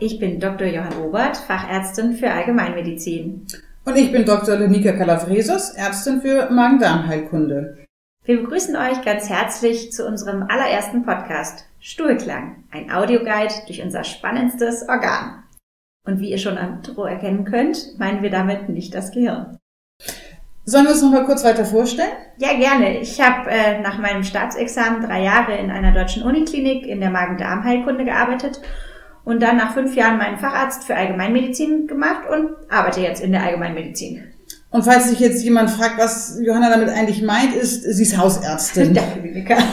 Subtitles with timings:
[0.00, 0.66] ich bin Dr.
[0.66, 3.46] Johann Obert, Fachärztin für Allgemeinmedizin.
[3.84, 4.56] Und ich bin Dr.
[4.56, 7.84] Lenika Calafresos, Ärztin für Magen-Darm-Heilkunde.
[8.24, 14.88] Wir begrüßen euch ganz herzlich zu unserem allerersten Podcast Stuhlklang, ein Audioguide durch unser spannendstes
[14.88, 15.44] Organ.
[16.06, 19.58] Und wie ihr schon am Intro erkennen könnt, meinen wir damit nicht das Gehirn.
[20.64, 22.12] Sollen wir uns noch mal kurz weiter vorstellen?
[22.38, 23.00] Ja, gerne.
[23.00, 28.04] Ich habe äh, nach meinem Staatsexamen drei Jahre in einer deutschen Uniklinik in der Magen-Darm-Heilkunde
[28.04, 28.60] gearbeitet
[29.30, 33.44] und dann nach fünf Jahren meinen Facharzt für Allgemeinmedizin gemacht und arbeite jetzt in der
[33.44, 34.24] Allgemeinmedizin.
[34.70, 38.92] Und falls sich jetzt jemand fragt, was Johanna damit eigentlich meint, ist, sie ist Hausärztin.
[38.94, 39.56] Danke, Monika.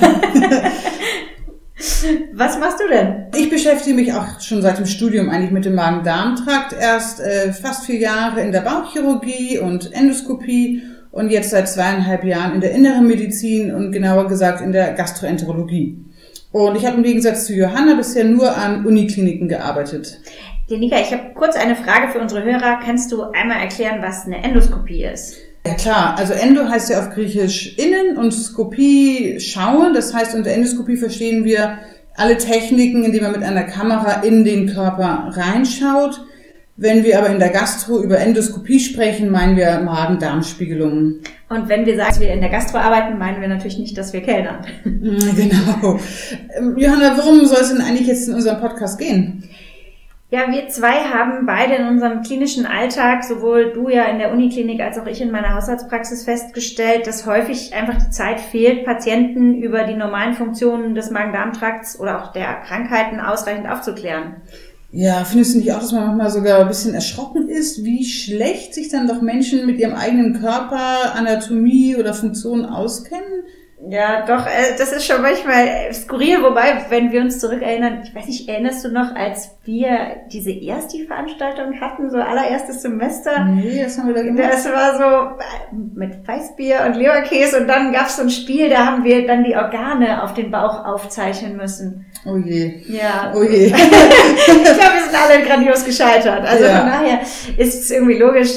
[2.33, 3.27] Was machst du denn?
[3.35, 6.73] Ich beschäftige mich auch schon seit dem Studium eigentlich mit dem Magen-Darm-Trakt.
[6.73, 12.55] Erst äh, fast vier Jahre in der Bauchchirurgie und Endoskopie und jetzt seit zweieinhalb Jahren
[12.55, 16.06] in der inneren Medizin und genauer gesagt in der Gastroenterologie.
[16.58, 20.19] Und ich habe im Gegensatz zu Johanna bisher nur an Unikliniken gearbeitet.
[20.66, 22.80] Janika, ich habe kurz eine Frage für unsere Hörer.
[22.83, 25.38] Kannst du einmal erklären, was eine Endoskopie ist?
[25.67, 29.94] Ja klar, also Endo heißt ja auf Griechisch innen und Skopie schauen.
[29.94, 31.78] Das heißt, unter Endoskopie verstehen wir
[32.16, 36.22] alle Techniken, indem man mit einer Kamera in den Körper reinschaut.
[36.80, 41.22] Wenn wir aber in der Gastro über Endoskopie sprechen, meinen wir Magen-Darm-Spiegelungen.
[41.50, 44.14] Und wenn wir sagen, dass wir in der Gastro arbeiten, meinen wir natürlich nicht, dass
[44.14, 44.64] wir kellnern.
[44.84, 46.00] Genau.
[46.56, 49.50] Ähm, Johanna, worum soll es denn eigentlich jetzt in unserem Podcast gehen?
[50.30, 54.81] Ja, wir zwei haben beide in unserem klinischen Alltag, sowohl du ja in der Uniklinik
[54.81, 59.86] als auch ich in meiner Haushaltspraxis festgestellt, dass häufig einfach die Zeit fehlt, Patienten über
[59.86, 64.41] die normalen Funktionen des Magen-Darm-Trakts oder auch der Krankheiten ausreichend aufzuklären.
[64.91, 68.73] Ja, findest du nicht auch, dass man manchmal sogar ein bisschen erschrocken ist, wie schlecht
[68.73, 73.44] sich dann doch Menschen mit ihrem eigenen Körper, Anatomie oder Funktion auskennen?
[73.89, 78.25] Ja, doch, äh, das ist schon manchmal skurril, wobei, wenn wir uns zurückerinnern, ich weiß
[78.25, 83.45] nicht, erinnerst du noch, als wir diese Ersti-Veranstaltung hatten, so allererstes Semester?
[83.45, 84.50] Nee, das haben wir da gemacht.
[84.51, 88.69] Das war so äh, mit Weißbier und Leberkäse und dann gab es so ein Spiel,
[88.69, 92.06] da haben wir dann die Organe auf den Bauch aufzeichnen müssen.
[92.25, 92.73] Oh je.
[92.88, 93.33] Ja.
[93.35, 93.66] Oh je.
[93.67, 93.83] ich glaube,
[94.95, 96.45] wir sind alle grandios gescheitert.
[96.45, 96.79] Also Ja.
[96.79, 97.19] von daher
[97.57, 98.50] ist es irgendwie logisch.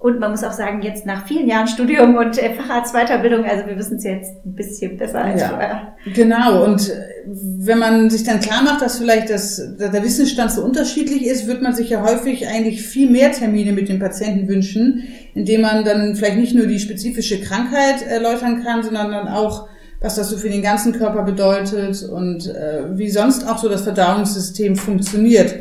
[0.00, 3.66] Und man muss auch sagen, jetzt nach vielen Jahren Studium und äh, Facharzt Weiterbildung, also
[3.66, 5.48] wir wissen es jetzt ein bisschen besser als Ja.
[5.48, 5.96] vorher.
[6.14, 6.92] Genau, und äh,
[7.26, 11.62] wenn man sich dann klar macht, dass vielleicht das, der Wissensstand so unterschiedlich ist, wird
[11.62, 15.02] man sich ja häufig eigentlich viel mehr Termine mit dem Patienten wünschen,
[15.34, 19.68] indem man dann vielleicht nicht nur die spezifische Krankheit erläutern kann, sondern dann auch,
[20.00, 23.82] was das so für den ganzen Körper bedeutet und äh, wie sonst auch so das
[23.82, 25.54] Verdauungssystem funktioniert.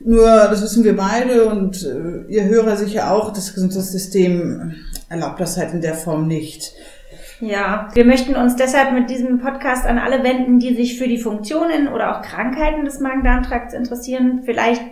[0.00, 4.74] Nur, das wissen wir beide und äh, ihr Hörer sicher auch, das Gesundheitssystem
[5.08, 6.74] erlaubt das halt in der Form nicht.
[7.40, 11.18] Ja, wir möchten uns deshalb mit diesem Podcast an alle wenden, die sich für die
[11.18, 14.42] Funktionen oder auch Krankheiten des Magen-Darm-Trakts interessieren.
[14.44, 14.82] Vielleicht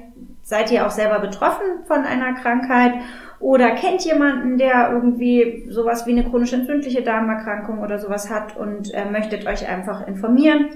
[0.42, 2.92] seid ihr auch selber betroffen von einer Krankheit
[3.42, 8.94] oder kennt jemanden, der irgendwie sowas wie eine chronisch entzündliche Darmerkrankung oder sowas hat und
[8.94, 10.68] äh, möchtet euch einfach informieren.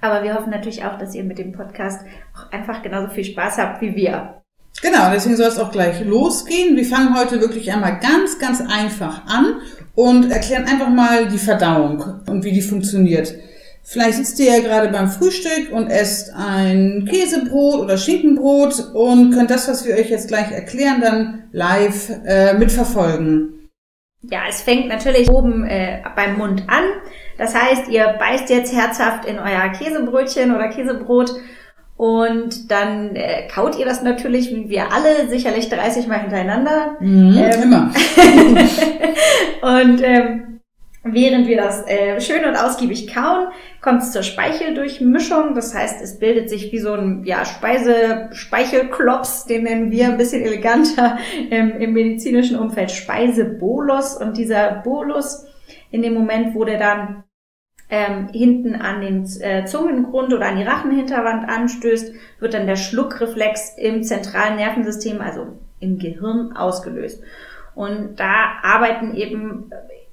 [0.00, 3.58] Aber wir hoffen natürlich auch, dass ihr mit dem Podcast auch einfach genauso viel Spaß
[3.58, 4.42] habt wie wir.
[4.82, 6.76] Genau, deswegen soll es auch gleich losgehen.
[6.76, 9.56] Wir fangen heute wirklich einmal ganz, ganz einfach an
[9.94, 13.34] und erklären einfach mal die Verdauung und wie die funktioniert.
[13.88, 19.50] Vielleicht sitzt ihr ja gerade beim Frühstück und esst ein Käsebrot oder Schinkenbrot und könnt
[19.50, 23.70] das, was wir euch jetzt gleich erklären, dann live äh, mitverfolgen.
[24.22, 26.82] Ja, es fängt natürlich oben äh, beim Mund an.
[27.38, 31.30] Das heißt, ihr beißt jetzt herzhaft in euer Käsebrötchen oder Käsebrot
[31.96, 36.96] und dann äh, kaut ihr das natürlich, wie wir alle, sicherlich 30 Mal hintereinander.
[36.98, 37.62] Mhm, Ähm.
[37.62, 37.92] Immer.
[39.62, 40.55] Und ähm,
[41.12, 43.48] während wir das äh, schön und ausgiebig kauen,
[43.80, 45.54] kommt es zur Speicheldurchmischung.
[45.54, 50.16] Das heißt, es bildet sich wie so ein ja, Speise Speichelklops, den nennen wir ein
[50.16, 51.18] bisschen eleganter
[51.50, 54.16] ähm, im medizinischen Umfeld Speisebolus.
[54.16, 55.46] Und dieser Bolus,
[55.90, 57.24] in dem Moment, wo der dann
[57.88, 63.76] ähm, hinten an den äh, Zungengrund oder an die Rachenhinterwand anstößt, wird dann der Schluckreflex
[63.78, 67.22] im zentralen Nervensystem, also im Gehirn, ausgelöst.
[67.74, 69.70] Und da arbeiten eben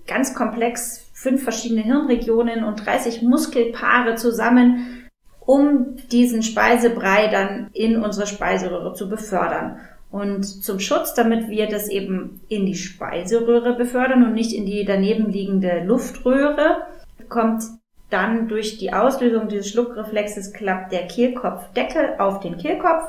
[0.08, 5.10] ganz komplex fünf verschiedene Hirnregionen und 30 Muskelpaare zusammen,
[5.40, 9.80] um diesen Speisebrei dann in unsere Speiseröhre zu befördern.
[10.12, 14.86] Und zum Schutz, damit wir das eben in die Speiseröhre befördern und nicht in die
[14.86, 16.84] daneben liegende Luftröhre,
[17.30, 17.64] kommt
[18.10, 23.06] dann durch die Auslösung dieses Schluckreflexes klappt der Kehlkopfdeckel auf den Kehlkopf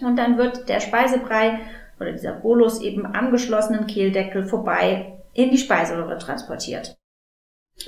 [0.00, 1.58] und dann wird der Speisebrei
[1.98, 6.98] oder dieser Bolus eben am geschlossenen Kehldeckel vorbei in die Speiseröhre transportiert.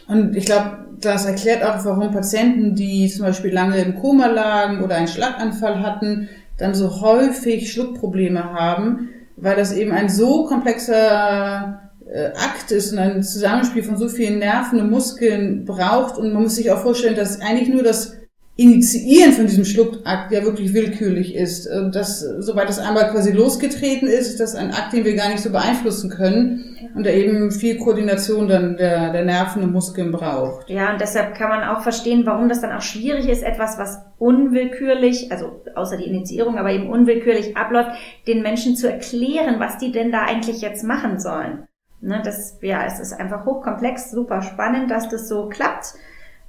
[0.07, 4.85] Und ich glaube, das erklärt auch, warum Patienten, die zum Beispiel lange im Koma lagen
[4.85, 11.91] oder einen Schlaganfall hatten, dann so häufig Schluckprobleme haben, weil das eben ein so komplexer
[12.07, 16.19] äh, Akt ist und ein Zusammenspiel von so vielen Nerven und Muskeln braucht.
[16.19, 18.17] Und man muss sich auch vorstellen, dass eigentlich nur das
[18.57, 21.67] Initiieren von diesem Schluckakt ja wirklich willkürlich ist.
[21.67, 25.31] Und das, sobald das einmal quasi losgetreten ist, ist das ein Akt, den wir gar
[25.31, 30.13] nicht so beeinflussen können und der eben viel Koordination dann der, der Nerven und Muskeln
[30.13, 30.69] braucht.
[30.69, 34.01] Ja, und deshalb kann man auch verstehen, warum das dann auch schwierig ist, etwas, was
[34.19, 37.93] unwillkürlich, also außer die Initiierung, aber eben unwillkürlich abläuft,
[38.27, 41.65] den Menschen zu erklären, was die denn da eigentlich jetzt machen sollen.
[42.03, 45.95] Ne, das, ja, es ist einfach hochkomplex, super spannend, dass das so klappt.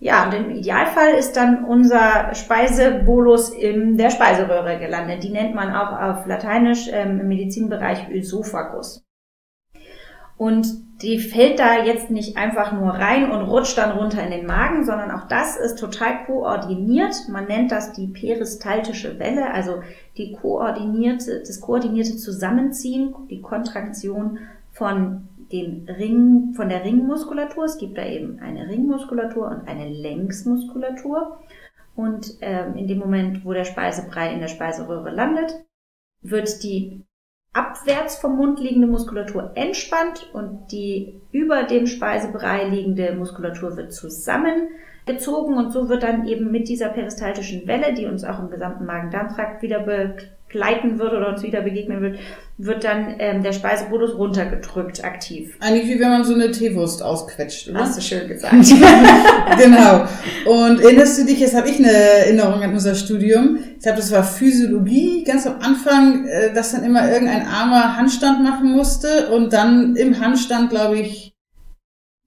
[0.04, 5.22] Ja, und im Idealfall ist dann unser Speisebolus in der Speiseröhre gelandet.
[5.22, 9.06] Die nennt man auch auf Lateinisch ähm, im Medizinbereich Ösophagus.
[10.38, 10.66] Und
[11.04, 14.86] die fällt da jetzt nicht einfach nur rein und rutscht dann runter in den Magen,
[14.86, 17.14] sondern auch das ist total koordiniert.
[17.30, 19.84] Man nennt das die peristaltische Welle, also
[20.18, 24.40] die koordinierte, das koordinierte Zusammenziehen, die Kontraktion
[24.72, 27.66] von den Ring, von der Ringmuskulatur.
[27.66, 31.40] Es gibt da eben eine Ringmuskulatur und eine Längsmuskulatur.
[31.96, 35.66] Und ähm, in dem Moment, wo der Speisebrei in der Speiseröhre landet,
[36.22, 37.06] wird die
[37.54, 45.58] abwärts vom Mund liegende Muskulatur entspannt und die über dem Speisebrei liegende Muskulatur wird zusammengezogen
[45.58, 49.62] und so wird dann eben mit dieser peristaltischen Welle, die uns auch im gesamten Magen-Darm-Trakt
[49.62, 52.20] wieder begleiten wird oder uns wieder begegnen wird,
[52.64, 55.56] wird dann ähm, der Speisebolus runtergedrückt aktiv.
[55.60, 57.80] Eigentlich wie wenn man so eine Teewurst ausquetscht, oder?
[57.80, 58.54] Hast du schön gesagt.
[59.58, 60.06] genau.
[60.46, 63.58] Und erinnerst du dich, jetzt habe ich eine Erinnerung an unser Studium.
[63.78, 68.44] Ich glaube, das war Physiologie, ganz am Anfang, äh, dass dann immer irgendein armer Handstand
[68.44, 71.31] machen musste und dann im Handstand, glaube ich,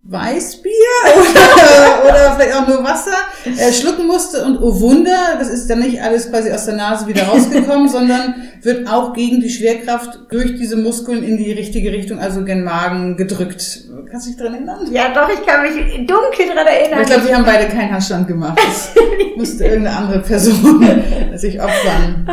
[0.07, 0.71] Weißbier
[1.17, 3.17] oder, oder vielleicht auch nur Wasser
[3.47, 7.07] äh, schlucken musste und oh Wunder, das ist dann nicht alles quasi aus der Nase
[7.07, 12.19] wieder rausgekommen, sondern wird auch gegen die Schwerkraft durch diese Muskeln in die richtige Richtung,
[12.19, 13.85] also gen Magen gedrückt.
[14.15, 14.93] Kannst du dich dran erinnern?
[14.93, 15.75] Ja, doch, ich kann mich
[16.07, 17.01] dunkel dran erinnern.
[17.01, 18.57] ich glaube, wir haben beide keinen Handstand gemacht.
[18.65, 18.95] Das
[19.37, 20.87] musste irgendeine andere Person
[21.35, 22.25] sich opfern.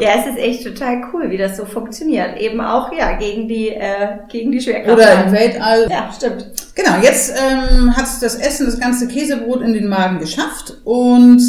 [0.00, 2.36] Ja, es ist echt total cool, wie das so funktioniert.
[2.40, 4.98] Eben auch, ja, gegen die, äh, gegen die Schwerkraft.
[4.98, 5.86] Oder im Weltall.
[5.88, 6.50] Ja, stimmt.
[6.74, 11.40] Genau, jetzt ähm, hat das Essen das ganze Käsebrot in den Magen geschafft und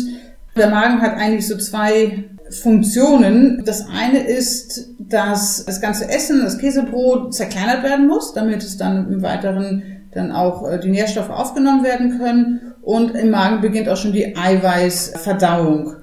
[0.56, 3.64] der Magen hat eigentlich so zwei Funktionen.
[3.66, 9.12] Das eine ist, dass das ganze Essen, das Käsebrot zerkleinert werden muss, damit es dann
[9.12, 9.84] im weiteren
[10.14, 12.74] dann auch äh, die Nährstoffe aufgenommen werden können.
[12.82, 15.96] Und im Magen beginnt auch schon die Eiweißverdauung.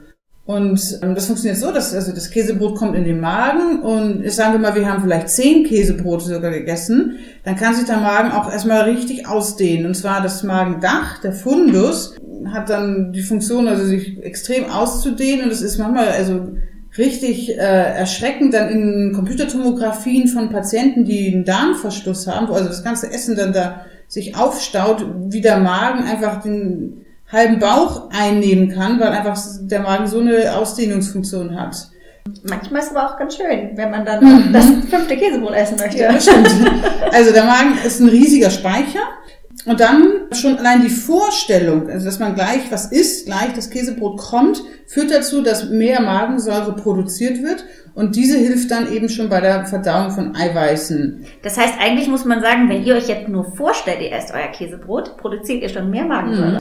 [0.49, 4.55] Und ähm, das funktioniert so, dass also das Käsebrot kommt in den Magen und sagen
[4.55, 8.50] wir mal, wir haben vielleicht zehn Käsebrote sogar gegessen, dann kann sich der Magen auch
[8.50, 9.85] erstmal richtig ausdehnen.
[9.85, 12.15] Und zwar das Magendach, der Fundus,
[12.46, 16.49] hat dann die Funktion, also sich extrem auszudehnen und es ist manchmal also
[16.96, 22.85] richtig äh, erschreckend dann in Computertomographien von Patienten, die einen Darmverschluss haben, wo also das
[22.85, 28.99] ganze Essen dann da sich aufstaut, wie der Magen einfach den halben Bauch einnehmen kann,
[28.99, 31.88] weil einfach der Magen so eine Ausdehnungsfunktion hat.
[32.43, 34.52] Manchmal ist es aber auch ganz schön, wenn man dann mhm.
[34.52, 35.99] das fünfte Käsebrot essen möchte.
[35.99, 36.49] Ja, stimmt.
[37.12, 39.00] Also der Magen ist ein riesiger Speicher.
[39.69, 44.17] Und dann schon allein die Vorstellung, also dass man gleich was isst, gleich das Käsebrot
[44.17, 49.41] kommt, führt dazu, dass mehr Magensäure produziert wird und diese hilft dann eben schon bei
[49.41, 51.27] der Verdauung von Eiweißen.
[51.43, 54.49] Das heißt, eigentlich muss man sagen, wenn ihr euch jetzt nur vorstellt, ihr esst euer
[54.49, 56.53] Käsebrot, produziert ihr schon mehr Magensäure.
[56.53, 56.59] Mhm.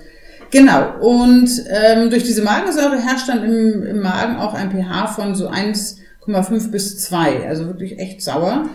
[0.52, 1.00] Genau.
[1.00, 5.50] Und ähm, durch diese Magensäure herrscht dann im, im Magen auch ein pH von so
[5.50, 7.48] 1,5 bis 2.
[7.48, 8.70] Also wirklich echt sauer.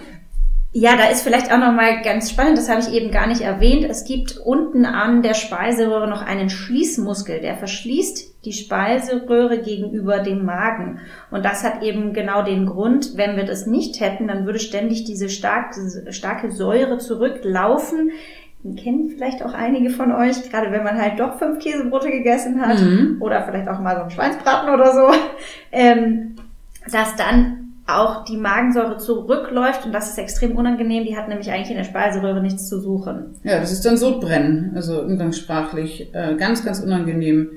[0.74, 3.84] Ja, da ist vielleicht auch nochmal ganz spannend, das habe ich eben gar nicht erwähnt.
[3.84, 10.46] Es gibt unten an der Speiseröhre noch einen Schließmuskel, der verschließt die Speiseröhre gegenüber dem
[10.46, 11.00] Magen.
[11.30, 15.04] Und das hat eben genau den Grund, wenn wir das nicht hätten, dann würde ständig
[15.04, 18.10] diese starke, starke Säure zurücklaufen
[18.80, 22.80] kennen vielleicht auch einige von euch, gerade wenn man halt doch fünf Käsebrote gegessen hat
[22.80, 23.16] mhm.
[23.20, 25.10] oder vielleicht auch mal so einen Schweinsbraten oder so,
[25.72, 26.36] ähm,
[26.90, 27.61] dass dann
[27.96, 31.04] auch die Magensäure zurückläuft und das ist extrem unangenehm.
[31.04, 33.36] Die hat nämlich eigentlich in der Speiseröhre nichts zu suchen.
[33.44, 37.50] Ja, das ist dann Sodbrennen, also umgangssprachlich äh, ganz, ganz unangenehm.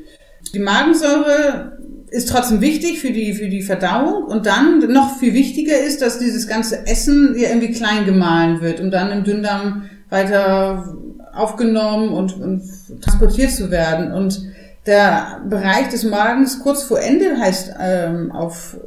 [0.53, 1.77] Die Magensäure
[2.09, 6.19] ist trotzdem wichtig für die, für die Verdauung und dann noch viel wichtiger ist, dass
[6.19, 10.95] dieses ganze Essen ja irgendwie klein gemahlen wird und dann im Dünndarm weiter
[11.33, 12.63] aufgenommen und, und
[13.01, 14.13] transportiert zu werden.
[14.13, 14.41] Und
[14.85, 18.77] der Bereich des Magens kurz vor Ende heißt ähm, auf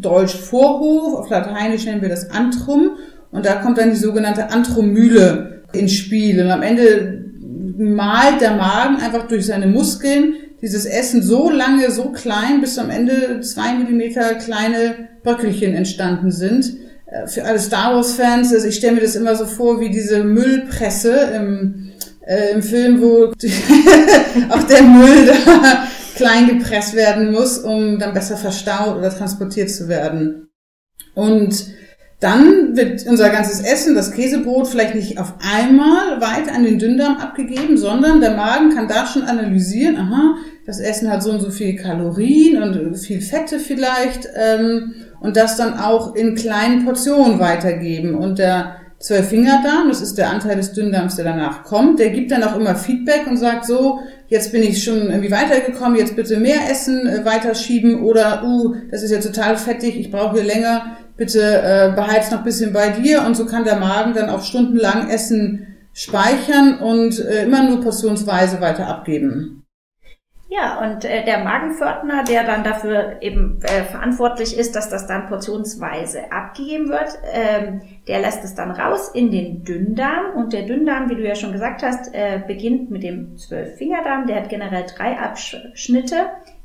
[0.00, 2.96] Deutsch Vorhof, auf Lateinisch nennen wir das Antrum.
[3.30, 6.40] Und da kommt dann die sogenannte Antromühle ins Spiel.
[6.40, 7.24] Und am Ende
[7.76, 12.90] malt der Magen einfach durch seine Muskeln dieses Essen so lange, so klein, bis am
[12.90, 16.76] Ende zwei Millimeter kleine Bröckelchen entstanden sind.
[17.06, 20.24] Äh, für alle Star Wars-Fans, also ich stelle mir das immer so vor wie diese
[20.24, 21.92] Müllpresse im,
[22.26, 23.26] äh, im Film, wo
[24.50, 29.88] auch der Müll da klein gepresst werden muss, um dann besser verstaut oder transportiert zu
[29.88, 30.48] werden.
[31.14, 31.66] Und
[32.20, 37.18] dann wird unser ganzes Essen, das Käsebrot, vielleicht nicht auf einmal weiter an den Dünndarm
[37.18, 41.50] abgegeben, sondern der Magen kann da schon analysieren, aha, das Essen hat so und so
[41.50, 48.14] viel Kalorien und viel Fette vielleicht, ähm, und das dann auch in kleinen Portionen weitergeben.
[48.14, 52.42] Und der Zwölffingerdarm, das ist der Anteil des Dünndarms, der danach kommt, der gibt dann
[52.42, 54.00] auch immer Feedback und sagt so,
[54.34, 59.04] jetzt bin ich schon irgendwie weitergekommen, jetzt bitte mehr Essen äh, weiterschieben oder, uh, das
[59.04, 63.22] ist ja total fettig, ich brauche hier länger, bitte äh, behalt's noch bisschen bei dir
[63.24, 68.60] und so kann der Magen dann auch stundenlang Essen speichern und äh, immer nur portionsweise
[68.60, 69.63] weiter abgeben.
[70.50, 75.28] Ja, und äh, der Magenpförtner, der dann dafür eben äh, verantwortlich ist, dass das dann
[75.28, 80.36] portionsweise abgegeben wird, ähm, der lässt es dann raus in den Dünndarm.
[80.36, 84.26] Und der Dünndarm, wie du ja schon gesagt hast, äh, beginnt mit dem Zwölffingerdarm.
[84.26, 86.16] Der hat generell drei Abschnitte.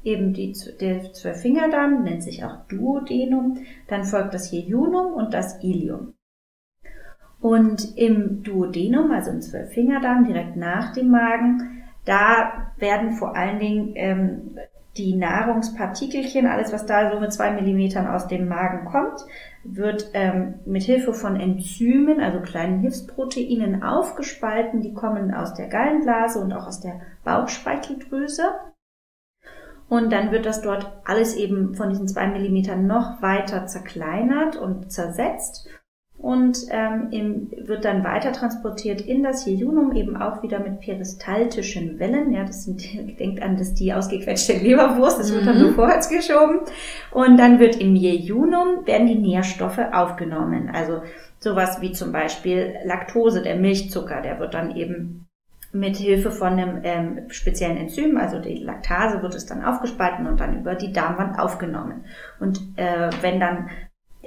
[0.03, 3.59] Eben die, der Zwölffingerdarm nennt sich auch Duodenum.
[3.87, 6.13] Dann folgt das Jejunum und das Ilium.
[7.39, 11.78] Und im Duodenum, also im Zwölffingerdarm, direkt nach dem Magen,
[12.09, 14.57] da werden vor allen Dingen ähm,
[14.97, 19.21] die Nahrungspartikelchen, alles was da so mit zwei Millimetern aus dem Magen kommt,
[19.63, 24.81] wird ähm, mit Hilfe von Enzymen, also kleinen Hilfsproteinen, aufgespalten.
[24.81, 28.43] Die kommen aus der Gallenblase und auch aus der Bauchspeicheldrüse.
[29.87, 34.91] Und dann wird das dort alles eben von diesen zwei Millimetern noch weiter zerkleinert und
[34.91, 35.67] zersetzt
[36.21, 41.97] und ähm, im, wird dann weiter transportiert in das Jejunum, eben auch wieder mit peristaltischen
[41.97, 42.33] Wellen.
[42.33, 42.83] Ja, das sind,
[43.19, 45.75] denkt an das die ausgequetschte Leberwurst, das wird dann so mhm.
[45.75, 46.59] vorwärts geschoben.
[47.11, 50.69] Und dann wird im Jejunum, werden die Nährstoffe aufgenommen.
[50.73, 51.01] Also
[51.39, 55.25] sowas wie zum Beispiel Laktose, der Milchzucker, der wird dann eben
[55.71, 60.39] mit Hilfe von einem ähm, speziellen Enzym, also die Laktase, wird es dann aufgespalten und
[60.39, 62.05] dann über die Darmwand aufgenommen.
[62.39, 63.69] Und äh, wenn dann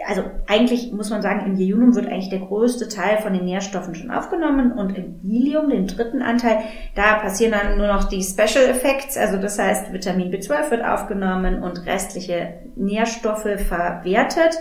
[0.06, 3.94] also eigentlich muss man sagen, im Jejunum wird eigentlich der größte Teil von den Nährstoffen
[3.94, 6.60] schon aufgenommen und im Ilium, den dritten Anteil,
[6.94, 11.62] da passieren dann nur noch die Special Effects, also das heißt Vitamin B12 wird aufgenommen
[11.62, 14.56] und restliche Nährstoffe verwertet.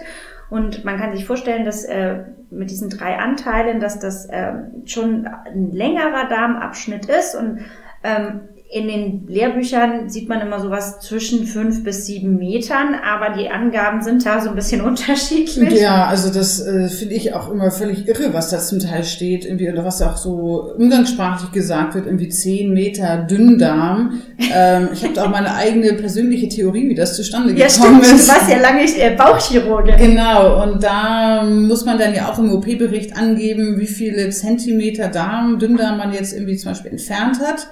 [0.50, 4.52] Und man kann sich vorstellen, dass äh, mit diesen drei Anteilen, dass das äh,
[4.84, 7.62] schon ein längerer Darmabschnitt ist und
[8.04, 8.42] ähm,
[8.74, 14.02] in den Lehrbüchern sieht man immer sowas zwischen fünf bis sieben Metern, aber die Angaben
[14.02, 15.78] sind da so ein bisschen unterschiedlich.
[15.78, 19.44] Ja, also das äh, finde ich auch immer völlig irre, was da zum Teil steht,
[19.44, 24.22] irgendwie, oder was auch so umgangssprachlich gesagt wird, irgendwie zehn Meter Dünndarm.
[24.56, 28.04] Ähm, ich habe da auch meine eigene persönliche Theorie, wie das zustande gekommen ja, stimmt.
[28.04, 28.30] ist.
[28.30, 29.98] Du warst ja lange äh, Bauchchirurgin.
[29.98, 35.60] Genau, und da muss man dann ja auch im OP-Bericht angeben, wie viele Zentimeter Darm,
[35.60, 37.68] Dünndarm man jetzt irgendwie zum Beispiel entfernt hat.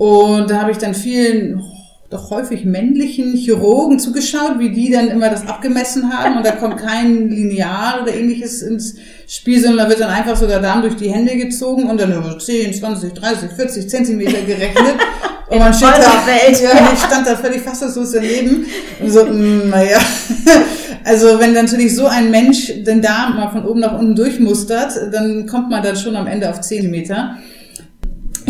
[0.00, 1.62] Und da habe ich dann vielen
[2.08, 6.78] doch häufig männlichen Chirurgen zugeschaut, wie die dann immer das abgemessen haben und da kommt
[6.78, 8.94] kein Lineal oder ähnliches ins
[9.28, 12.14] Spiel, sondern da wird dann einfach so der Darm durch die Hände gezogen und dann
[12.14, 14.94] über 10, 20, 30, 40 Zentimeter gerechnet.
[15.48, 16.60] Und man steht da, Welt.
[16.62, 18.66] Ja, ich stand da völlig fassungslos daneben
[19.00, 19.98] und so, hm, naja.
[21.04, 25.46] Also wenn natürlich so ein Mensch den Darm mal von oben nach unten durchmustert, dann
[25.46, 27.36] kommt man dann schon am Ende auf Zentimeter.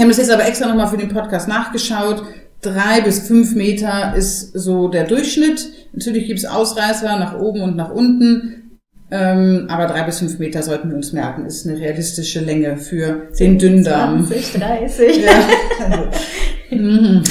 [0.01, 2.23] Wir haben das jetzt aber extra nochmal für den Podcast nachgeschaut.
[2.63, 5.69] Drei bis fünf Meter ist so der Durchschnitt.
[5.93, 8.79] Natürlich gibt's Ausreißer nach oben und nach unten.
[9.11, 13.29] Ähm, aber drei bis fünf Meter sollten wir uns merken, ist eine realistische Länge für
[13.39, 14.27] den Dünndarm.
[14.27, 15.23] 20, 30.
[15.23, 15.33] Ja,
[15.85, 16.09] also,
[16.71, 17.23] mhm.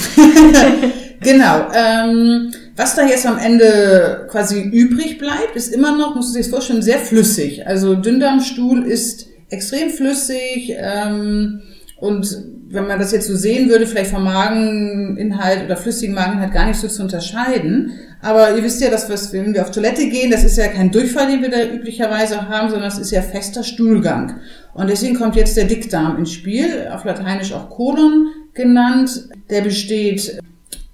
[1.21, 1.71] genau.
[1.73, 6.51] Ähm, was da jetzt am Ende quasi übrig bleibt, ist immer noch, muss man sich
[6.51, 7.65] vorstellen, sehr flüssig.
[7.65, 10.75] Also Dünndarmstuhl ist extrem flüssig.
[10.77, 11.63] Ähm,
[11.99, 16.67] und wenn man das jetzt so sehen würde, vielleicht vom Mageninhalt oder flüssigen Mageninhalt gar
[16.67, 17.91] nicht so zu unterscheiden.
[18.21, 20.91] Aber ihr wisst ja, dass wir, wenn wir auf Toilette gehen, das ist ja kein
[20.91, 24.39] Durchfall, den wir da üblicherweise haben, sondern es ist ja fester Stuhlgang.
[24.73, 29.29] Und deswegen kommt jetzt der Dickdarm ins Spiel, auf Lateinisch auch Kolon genannt.
[29.49, 30.39] Der besteht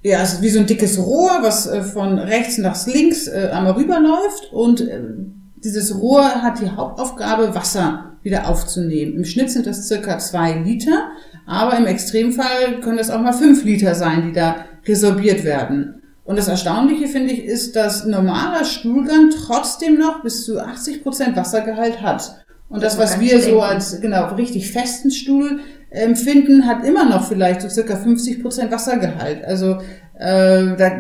[0.06, 3.74] ja, also wie so ein dickes Rohr, was äh, von rechts nach links äh, einmal
[3.74, 5.02] rüberläuft und äh,
[5.56, 9.16] dieses Rohr hat die Hauptaufgabe, Wasser wieder aufzunehmen.
[9.16, 11.10] Im Schnitt sind das circa zwei Liter,
[11.46, 16.02] aber im Extremfall können das auch mal fünf Liter sein, die da resorbiert werden.
[16.24, 21.36] Und das Erstaunliche finde ich ist, dass normaler Stuhlgang trotzdem noch bis zu 80 Prozent
[21.36, 22.44] Wassergehalt hat.
[22.68, 25.60] Und das, was wir so als genau richtig festen Stuhl
[25.92, 29.46] empfinden, hat immer noch vielleicht so circa 50 Prozent Wassergehalt.
[29.46, 29.78] Also
[30.18, 30.92] äh, da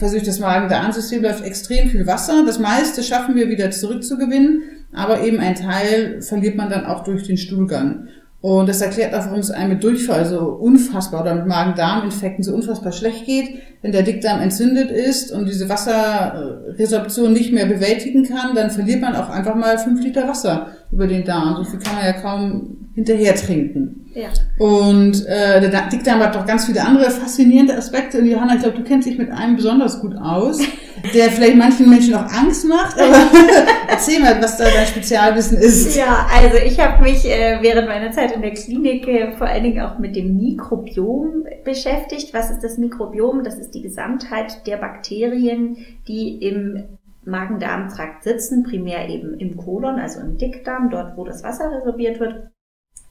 [0.00, 2.44] durch das Magen-Darm-System läuft extrem viel Wasser.
[2.46, 7.24] Das meiste schaffen wir wieder zurückzugewinnen, aber eben ein Teil verliert man dann auch durch
[7.24, 8.08] den Stuhlgang.
[8.40, 12.54] Und das erklärt auch, warum es einem mit Durchfall so unfassbar oder mit Magen-Darm-Infekten so
[12.54, 13.58] unfassbar schlecht geht.
[13.82, 19.16] Wenn der Dickdarm entzündet ist und diese Wasserresorption nicht mehr bewältigen kann, dann verliert man
[19.16, 21.56] auch einfach mal fünf Liter Wasser über den Darm.
[21.56, 24.07] So viel kann man ja kaum hinterher trinken.
[24.18, 24.30] Ja.
[24.58, 28.18] Und äh, der Dickdarm hat doch ganz viele andere faszinierende Aspekte.
[28.18, 30.58] Und Johanna, ich glaube, du kennst dich mit einem besonders gut aus,
[31.14, 32.98] der vielleicht manchen Menschen auch Angst macht.
[32.98, 33.14] Aber
[33.88, 35.94] erzähl mal, was da dein Spezialwissen ist.
[35.94, 39.62] Ja, also ich habe mich äh, während meiner Zeit in der Klinik äh, vor allen
[39.62, 42.34] Dingen auch mit dem Mikrobiom beschäftigt.
[42.34, 43.44] Was ist das Mikrobiom?
[43.44, 45.76] Das ist die Gesamtheit der Bakterien,
[46.08, 51.70] die im Magen-Darm-Trakt sitzen, primär eben im Kolon, also im Dickdarm, dort wo das Wasser
[51.70, 52.50] resorbiert wird.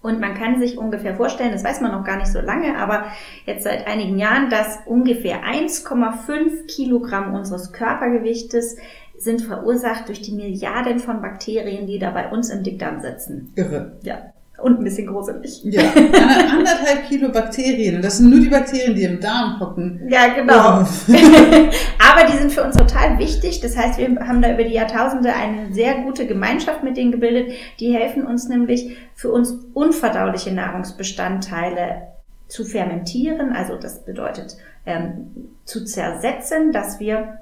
[0.08, 3.08] Und man kann sich ungefähr vorstellen, das weiß man noch gar nicht so lange, aber
[3.46, 8.78] jetzt seit einigen Jahren, dass ungefähr 1,5 Kilogramm unseres Körpergewichtes
[9.18, 13.52] sind verursacht durch die Milliarden von Bakterien, die da bei uns im Dickdarm sitzen.
[13.58, 14.00] Irre.
[14.04, 14.32] Ja.
[14.58, 15.62] Und ein bisschen gruselig.
[15.64, 15.82] Ja,
[16.52, 18.02] anderthalb Kilo Bakterien.
[18.02, 20.02] Das sind nur die Bakterien, die im Darm hocken.
[20.10, 20.80] Ja, genau.
[22.10, 23.60] Aber die sind für uns total wichtig.
[23.60, 27.54] Das heißt, wir haben da über die Jahrtausende eine sehr gute Gemeinschaft mit denen gebildet.
[27.80, 32.08] Die helfen uns nämlich, für uns unverdauliche Nahrungsbestandteile
[32.48, 33.52] zu fermentieren.
[33.52, 37.40] Also das bedeutet ähm, zu zersetzen, dass wir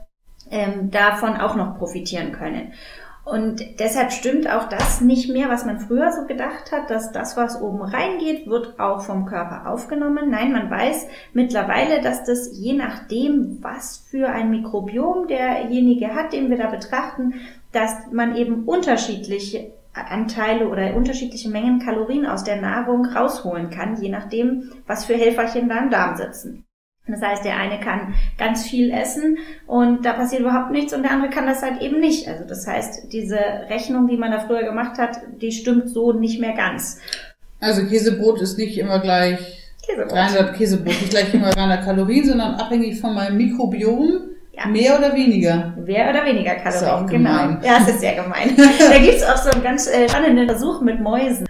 [0.51, 2.73] ähm, davon auch noch profitieren können.
[3.25, 7.35] Und deshalb stimmt auch das nicht mehr, was man früher so gedacht hat, dass das,
[7.35, 10.29] was oben reingeht, wird auch vom Körper aufgenommen.
[10.29, 16.51] Nein, man weiß mittlerweile, dass das je nachdem, was für ein Mikrobiom derjenige hat, den
[16.51, 17.33] wir da betrachten,
[17.71, 24.09] dass man eben unterschiedliche Anteile oder unterschiedliche Mengen Kalorien aus der Nahrung rausholen kann, je
[24.09, 26.65] nachdem, was für Helferchen da im Darm sitzen.
[27.07, 29.37] Das heißt, der eine kann ganz viel essen
[29.67, 32.27] und da passiert überhaupt nichts und der andere kann das halt eben nicht.
[32.27, 33.37] Also das heißt, diese
[33.69, 36.99] Rechnung, die man da früher gemacht hat, die stimmt so nicht mehr ganz.
[37.59, 40.11] Also Käsebrot ist nicht immer gleich Käsebrot.
[40.11, 44.21] 300 Käsebrot, nicht gleich immer 300 Kalorien, sondern abhängig von meinem Mikrobiom.
[44.53, 44.67] Ja.
[44.67, 45.75] Mehr oder weniger?
[45.85, 47.57] Mehr oder weniger Kalorien, ist auch genau.
[47.61, 48.55] Ja, es ist sehr gemein.
[48.89, 51.44] da gibt's auch so einen ganz äh, spannenden Versuch mit Mäusen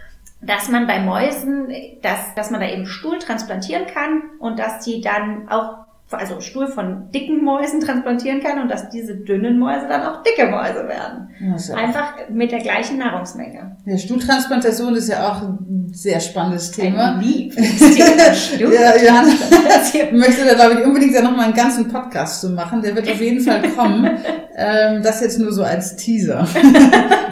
[0.45, 1.67] dass man bei Mäusen,
[2.01, 6.67] dass, dass man da eben Stuhl transplantieren kann und dass die dann auch also Stuhl
[6.67, 11.29] von dicken Mäusen transplantieren kann und dass diese dünnen Mäuse dann auch dicke Mäuse werden.
[11.39, 13.77] Ja Einfach mit der gleichen Nahrungsmenge.
[13.85, 17.15] Ja, Stuhltransplantation ist ja auch ein sehr spannendes Thema.
[17.15, 18.73] Ein Thema.
[18.73, 19.31] ja, Johanna
[20.11, 22.81] möchte da, glaube ich, unbedingt ja nochmal einen ganzen Podcast zu machen.
[22.81, 24.09] Der wird auf jeden Fall kommen.
[24.55, 26.47] ähm, das jetzt nur so als Teaser.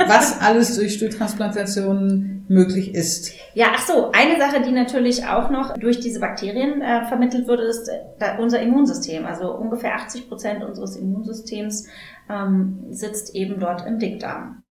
[0.07, 3.31] Was alles durch Stuhltransplantationen möglich ist.
[3.53, 7.61] Ja, ach so, eine Sache, die natürlich auch noch durch diese Bakterien äh, vermittelt wird,
[7.61, 9.25] ist äh, unser Immunsystem.
[9.25, 11.87] Also ungefähr 80 Prozent unseres Immunsystems
[12.29, 14.63] ähm, sitzt eben dort im Dickdarm.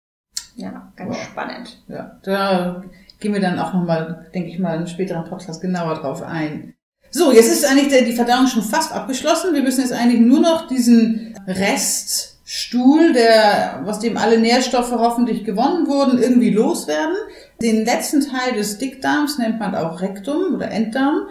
[0.56, 1.22] Ja, ganz wow.
[1.22, 1.82] spannend.
[1.88, 2.84] Ja, da
[3.20, 6.74] gehen wir dann auch nochmal, denke ich mal, in späteren Podcast genauer drauf ein.
[7.10, 9.54] So, jetzt ist eigentlich der, die Verdauung schon fast abgeschlossen.
[9.54, 15.86] Wir müssen jetzt eigentlich nur noch diesen Reststuhl, der, aus dem alle Nährstoffe hoffentlich gewonnen
[15.86, 17.16] wurden, irgendwie loswerden.
[17.62, 21.28] Den letzten Teil des Dickdarms nennt man auch Rektum oder Enddarm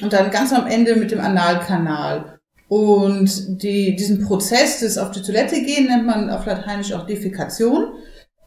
[0.00, 2.38] und dann ganz am Ende mit dem Analkanal.
[2.68, 7.92] Und die, diesen Prozess des auf die Toilette gehen nennt man auf Lateinisch auch Defekation.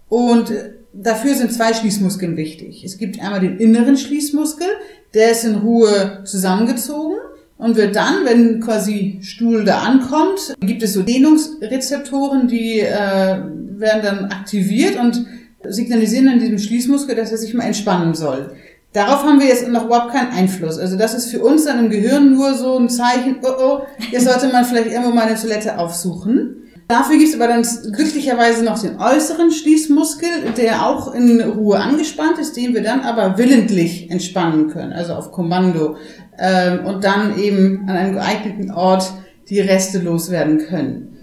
[0.09, 0.51] Und
[0.93, 2.83] dafür sind zwei Schließmuskeln wichtig.
[2.83, 4.67] Es gibt einmal den inneren Schließmuskel,
[5.13, 7.17] der ist in Ruhe zusammengezogen
[7.57, 13.41] und wird dann, wenn quasi Stuhl da ankommt, gibt es so Dehnungsrezeptoren, die äh,
[13.79, 15.25] werden dann aktiviert und
[15.69, 18.55] signalisieren dann diesem Schließmuskel, dass er sich mal entspannen soll.
[18.93, 20.77] Darauf haben wir jetzt noch überhaupt keinen Einfluss.
[20.79, 24.25] Also das ist für uns dann im Gehirn nur so ein Zeichen, oh oh, jetzt
[24.25, 26.63] sollte man vielleicht irgendwo mal eine Toilette aufsuchen.
[26.87, 32.39] Dafür gibt es aber dann glücklicherweise noch den äußeren Schließmuskel, der auch in Ruhe angespannt
[32.39, 35.97] ist, den wir dann aber willentlich entspannen können, also auf Kommando.
[36.39, 39.11] Ähm, und dann eben an einem geeigneten Ort
[39.49, 41.16] die Reste loswerden können.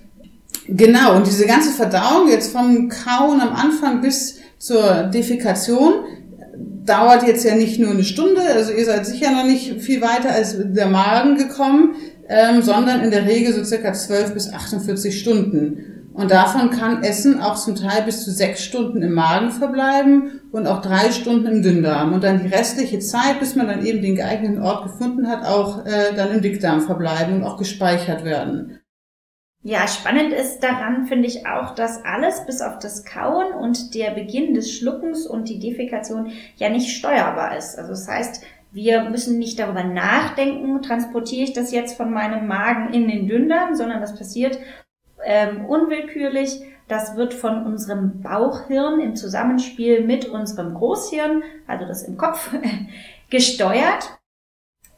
[0.67, 6.05] Genau, und diese ganze Verdauung jetzt vom Kauen am Anfang bis zur Defekation
[6.87, 10.31] dauert jetzt ja nicht nur eine Stunde, also ihr seid sicher noch nicht viel weiter
[10.31, 11.97] als der Magen gekommen,
[12.29, 16.11] ähm, sondern in der Regel so circa 12 bis 48 Stunden.
[16.15, 20.69] Und davon kann Essen auch zum Teil bis zu sechs Stunden im Magen verbleiben und
[20.69, 22.13] auch drei Stunden im Dünndarm.
[22.13, 25.85] Und dann die restliche Zeit, bis man dann eben den geeigneten Ort gefunden hat, auch
[25.85, 28.79] äh, dann im Dickdarm verbleiben und auch gespeichert werden.
[29.67, 34.11] Ja, spannend ist daran, finde ich auch, dass alles bis auf das Kauen und der
[34.11, 37.79] Beginn des Schluckens und die Defekation ja nicht steuerbar ist.
[37.79, 42.93] Also das heißt, wir müssen nicht darüber nachdenken, transportiere ich das jetzt von meinem Magen
[42.93, 44.59] in den Dünndarm, sondern das passiert
[45.25, 46.61] ähm, unwillkürlich.
[46.87, 52.55] Das wird von unserem Bauchhirn im Zusammenspiel mit unserem Großhirn, also das im Kopf,
[53.31, 54.19] gesteuert.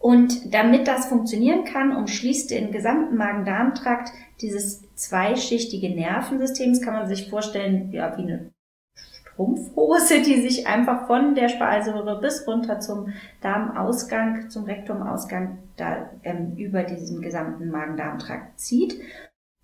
[0.07, 6.75] Und damit das funktionieren kann, umschließt den gesamten Magen-Darm-Trakt dieses zweischichtige Nervensystem.
[6.75, 8.53] Das kann man sich vorstellen, ja, wie eine
[8.97, 16.55] Strumpfhose, die sich einfach von der Speiseröhre bis runter zum Darmausgang, zum Rektumausgang, da ähm,
[16.57, 19.01] über diesen gesamten Magen-Darm-Trakt zieht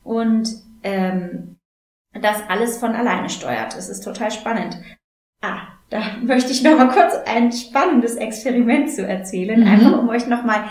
[0.02, 0.52] und
[0.82, 1.60] ähm,
[2.20, 3.76] das alles von alleine steuert.
[3.76, 4.76] Das ist total spannend.
[5.40, 9.66] Ah, da möchte ich noch mal kurz ein spannendes Experiment zu erzählen, mhm.
[9.66, 10.64] einfach um euch noch mal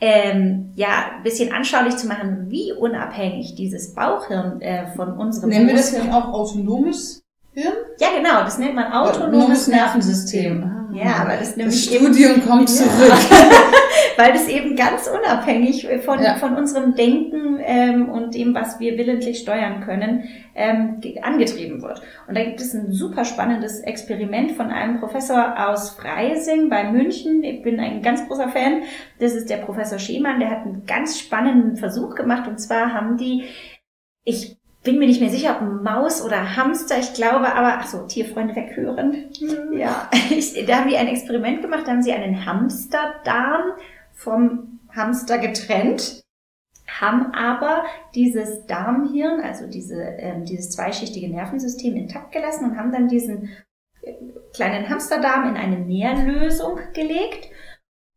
[0.00, 5.68] ähm, ja ein bisschen anschaulich zu machen, wie unabhängig dieses Bauchhirn äh, von unserem Nennen
[5.68, 7.21] wir das ja auch autonomes
[7.54, 7.74] Hirn?
[7.98, 10.60] Ja, genau, das nennt man autonomes Nervensystem.
[10.60, 10.64] Nervensystem.
[10.64, 10.82] Ah.
[10.94, 13.12] Ja, aber das nämlich das Studium eben, kommt zurück.
[14.16, 16.36] weil das eben ganz unabhängig von, ja.
[16.36, 22.02] von unserem Denken ähm, und dem, was wir willentlich steuern können, ähm, angetrieben wird.
[22.28, 27.42] Und da gibt es ein super spannendes Experiment von einem Professor aus Freising bei München.
[27.42, 28.82] Ich bin ein ganz großer Fan.
[29.18, 30.40] Das ist der Professor Schemann.
[30.40, 32.48] Der hat einen ganz spannenden Versuch gemacht.
[32.48, 33.44] Und zwar haben die,
[34.24, 38.06] ich bin mir nicht mehr sicher, ob Maus oder Hamster, ich glaube aber, ach so,
[38.06, 39.30] Tierfreunde weghören.
[39.40, 39.78] Mhm.
[39.78, 43.72] Ja, ich, da haben die ein Experiment gemacht, da haben sie einen Hamsterdarm
[44.12, 46.22] vom Hamster getrennt,
[47.00, 53.08] haben aber dieses Darmhirn, also diese, ähm, dieses zweischichtige Nervensystem intakt gelassen und haben dann
[53.08, 53.50] diesen
[54.02, 54.14] äh,
[54.52, 57.48] kleinen Hamsterdarm in eine Nährlösung gelegt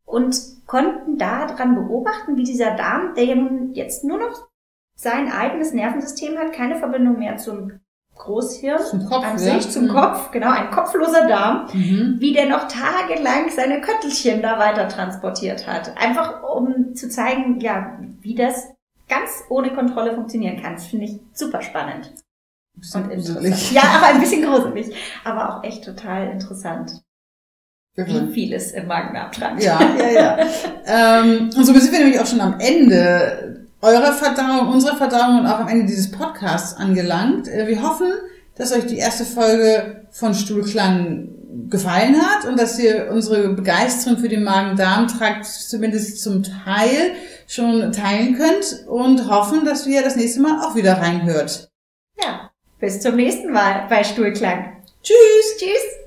[0.04, 3.36] und konnten daran beobachten, wie dieser Darm, der
[3.72, 4.48] jetzt nur noch
[4.96, 7.80] sein eigenes Nervensystem hat, keine Verbindung mehr zum
[8.16, 9.88] Großhirn zum Kopf, an sich, zum mhm.
[9.88, 12.16] Kopf, genau, ein kopfloser Darm, mhm.
[12.18, 15.96] wie der noch tagelang seine Köttelchen da weiter transportiert hat.
[15.98, 18.68] Einfach um zu zeigen, ja, wie das
[19.08, 20.74] ganz ohne Kontrolle funktionieren kann.
[20.74, 22.12] Das finde ich super spannend.
[22.94, 23.72] Und interessant.
[23.72, 27.02] Ja, aber ein bisschen gruselig, aber auch echt total interessant.
[27.94, 29.62] Wie vieles im Magen-Darm-Trakt.
[29.62, 30.38] Ja, ja, ja.
[31.22, 35.46] ähm, und so sind wir nämlich auch schon am Ende eurer Verdauung, unserer Verdauung und
[35.46, 37.48] auch am Ende dieses Podcasts angelangt.
[37.48, 38.12] Äh, wir hoffen,
[38.56, 41.28] dass euch die erste Folge von Stuhlklang
[41.68, 47.12] gefallen hat und dass ihr unsere Begeisterung für den Magen-Darm-Trakt zumindest zum Teil
[47.46, 51.68] schon teilen könnt und hoffen, dass wir das nächste Mal auch wieder reinhört.
[52.22, 54.82] Ja, bis zum nächsten Mal bei Stuhlklang.
[55.02, 55.58] Tschüss.
[55.58, 56.05] Tschüss.